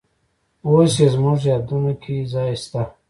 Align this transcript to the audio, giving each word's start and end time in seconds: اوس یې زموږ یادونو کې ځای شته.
اوس 0.67 0.93
یې 1.01 1.07
زموږ 1.15 1.39
یادونو 1.51 1.93
کې 2.01 2.15
ځای 2.33 2.51
شته. 2.63 2.81